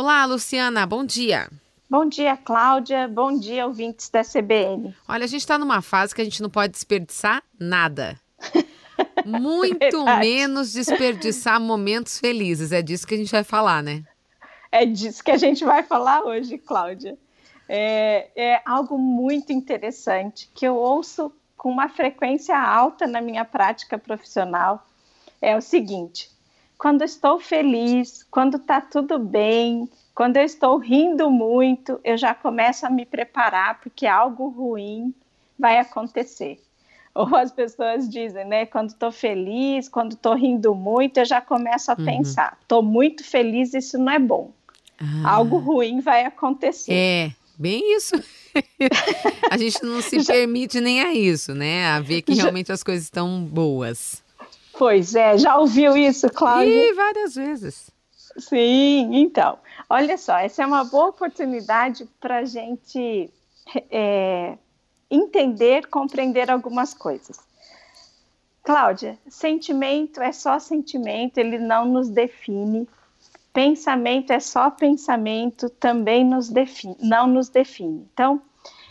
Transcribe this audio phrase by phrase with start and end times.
[0.00, 1.50] Olá, Luciana, bom dia.
[1.90, 3.08] Bom dia, Cláudia.
[3.08, 4.94] Bom dia, ouvintes da CBN.
[5.08, 8.16] Olha, a gente está numa fase que a gente não pode desperdiçar nada.
[9.26, 12.70] Muito menos desperdiçar momentos felizes.
[12.70, 14.04] É disso que a gente vai falar, né?
[14.70, 17.18] É disso que a gente vai falar hoje, Cláudia.
[17.68, 23.98] É, é algo muito interessante que eu ouço com uma frequência alta na minha prática
[23.98, 24.86] profissional.
[25.42, 26.30] É o seguinte:
[26.78, 32.86] quando estou feliz, quando está tudo bem, quando eu estou rindo muito, eu já começo
[32.86, 35.12] a me preparar porque algo ruim
[35.58, 36.62] vai acontecer.
[37.14, 38.64] Ou as pessoas dizem, né?
[38.64, 42.04] Quando estou feliz, quando estou rindo muito, eu já começo a Uhum.
[42.04, 44.52] pensar: estou muito feliz, isso não é bom.
[45.00, 46.92] Ah, Algo ruim vai acontecer.
[46.92, 48.14] É, bem isso.
[49.50, 51.88] a gente não se permite nem a isso, né?
[51.88, 54.22] A ver que realmente as coisas estão boas.
[54.78, 56.70] Pois é, já ouviu isso, Cláudia?
[56.72, 57.90] E várias vezes.
[58.38, 59.58] Sim, então,
[59.90, 63.28] olha só, essa é uma boa oportunidade para a gente
[63.90, 64.56] é,
[65.10, 67.40] entender, compreender algumas coisas.
[68.62, 72.88] Cláudia, sentimento é só sentimento, ele não nos define.
[73.52, 78.06] Pensamento é só pensamento, também nos define, não nos define.
[78.12, 78.40] Então,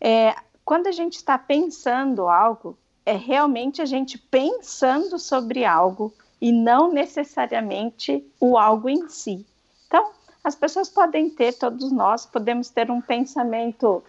[0.00, 2.76] é, quando a gente está pensando algo,
[3.08, 9.46] é realmente a gente pensando sobre algo e não necessariamente o algo em si.
[9.86, 10.10] Então,
[10.44, 14.04] as pessoas podem ter, todos nós podemos ter um pensamento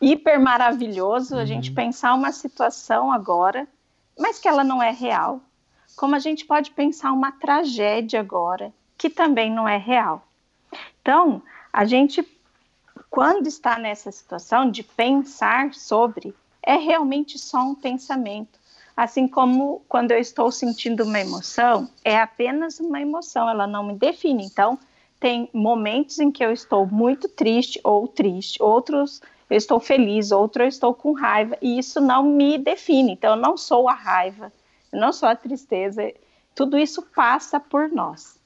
[0.00, 3.68] hiper maravilhoso, a gente pensar uma situação agora,
[4.18, 5.38] mas que ela não é real.
[5.94, 10.26] Como a gente pode pensar uma tragédia agora, que também não é real.
[11.02, 12.26] Então, a gente,
[13.10, 18.60] quando está nessa situação de pensar sobre, é realmente só um pensamento.
[18.96, 23.94] Assim como quando eu estou sentindo uma emoção, é apenas uma emoção, ela não me
[23.94, 24.44] define.
[24.44, 24.78] Então,
[25.18, 30.62] tem momentos em que eu estou muito triste ou triste, outros eu estou feliz, outro
[30.62, 33.12] eu estou com raiva, e isso não me define.
[33.12, 34.52] Então, eu não sou a raiva,
[34.90, 36.10] eu não sou a tristeza,
[36.54, 38.40] tudo isso passa por nós.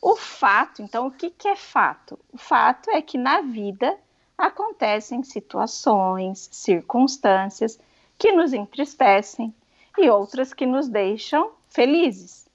[0.00, 2.18] O fato, então, o que, que é fato?
[2.32, 3.98] O fato é que na vida
[4.38, 7.78] acontecem situações, circunstâncias
[8.16, 9.52] que nos entristecem
[9.98, 12.46] e outras que nos deixam felizes.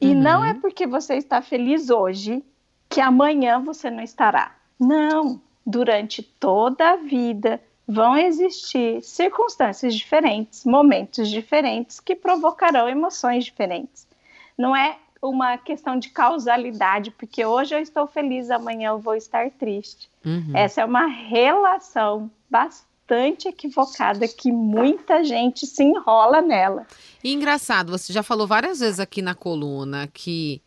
[0.00, 0.14] E Uhum.
[0.22, 2.42] não é porque você está feliz hoje
[2.88, 4.54] que amanhã você não estará.
[4.78, 14.06] Não, durante toda a vida vão existir circunstâncias diferentes, momentos diferentes que provocarão emoções diferentes.
[14.56, 19.48] Não é uma questão de causalidade, porque hoje eu estou feliz, amanhã eu vou estar
[19.50, 20.10] triste.
[20.24, 20.50] Uhum.
[20.52, 26.86] Essa é uma relação bastante equivocada que muita gente se enrola nela.
[27.22, 30.60] E engraçado, você já falou várias vezes aqui na coluna que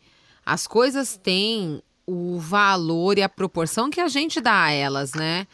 [0.44, 5.46] as coisas têm o valor e a proporção que a gente dá a elas, né?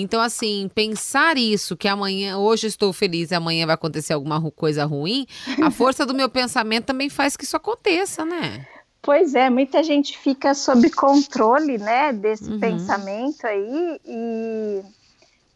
[0.00, 4.84] Então, assim, pensar isso, que amanhã, hoje estou feliz e amanhã vai acontecer alguma coisa
[4.84, 5.26] ruim,
[5.62, 8.66] a força do meu pensamento também faz que isso aconteça, né?
[9.02, 12.60] Pois é, muita gente fica sob controle, né, desse Uhum.
[12.60, 14.82] pensamento aí e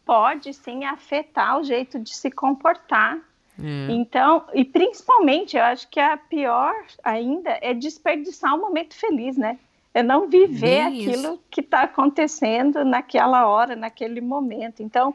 [0.05, 3.17] pode sim afetar o jeito de se comportar.
[3.61, 3.91] É.
[3.91, 6.73] Então, e principalmente, eu acho que a pior
[7.03, 9.59] ainda é desperdiçar um momento feliz, né?
[9.93, 11.43] É não viver Bem aquilo isso.
[11.51, 14.81] que está acontecendo naquela hora, naquele momento.
[14.81, 15.13] Então,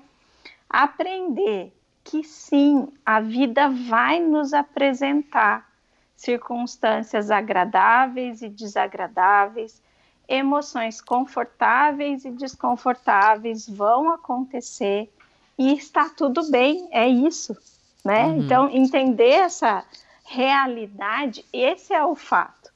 [0.70, 1.72] aprender
[2.04, 5.68] que sim, a vida vai nos apresentar
[6.16, 9.82] circunstâncias agradáveis e desagradáveis,
[10.28, 15.10] emoções confortáveis e desconfortáveis vão acontecer
[15.58, 17.56] e está tudo bem, é isso,
[18.04, 18.26] né?
[18.26, 18.38] Uhum.
[18.38, 19.84] Então, entender essa
[20.24, 22.70] realidade, esse é o fato.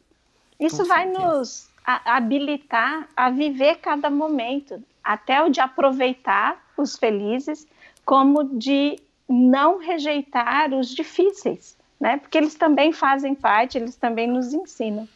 [0.59, 1.29] Isso Com vai certeza.
[1.29, 7.67] nos a- habilitar a viver cada momento, até o de aproveitar os felizes,
[8.05, 8.99] como de
[9.29, 12.17] não rejeitar os difíceis, né?
[12.19, 15.09] Porque eles também fazem parte, eles também nos ensinam.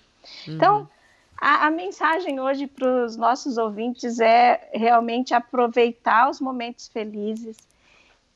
[0.56, 0.88] Então,
[1.40, 7.56] a, a mensagem hoje para os nossos ouvintes é realmente aproveitar os momentos felizes,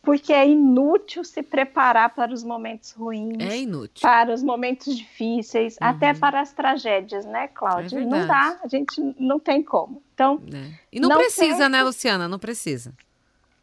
[0.02, 4.00] porque é inútil se preparar para os momentos ruins, É inútil.
[4.00, 5.88] para os momentos difíceis, Uhum.
[5.88, 7.98] até para as tragédias, né, Cláudia?
[8.00, 10.02] É não dá, a gente não tem como.
[10.14, 10.72] Então, né?
[10.92, 12.26] E não, Não precisa, tem- né, Luciana?
[12.28, 12.94] Não precisa.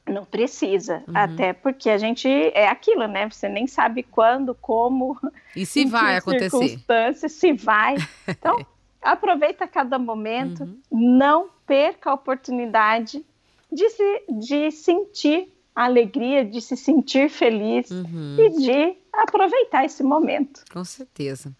[0.09, 1.13] não precisa, Uhum.
[1.17, 3.29] até porque a gente é aquilo, né?
[3.29, 5.19] Você nem sabe quando, como,
[5.53, 6.49] E se vai acontecer?
[6.49, 7.95] circunstâncias, se vai.
[8.39, 8.65] Então,
[9.01, 10.79] aproveita cada momento, Uhum.
[10.89, 13.25] não perca a oportunidade
[13.69, 15.51] de, se, de sentir
[15.85, 20.63] alegria, de se sentir feliz Uhum, e de aproveitar esse momento.
[20.71, 21.51] com certeza.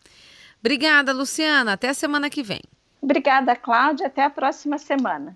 [0.60, 1.74] Obrigada, Luciana.
[1.74, 2.62] Até a semana que vem.
[3.02, 4.08] Obrigada, Cláudia.
[4.08, 5.36] Até a próxima semana.